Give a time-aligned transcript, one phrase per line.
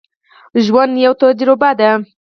[0.65, 1.89] ژوند یوه تجربه ده.